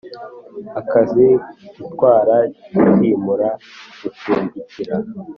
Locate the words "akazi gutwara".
0.79-2.35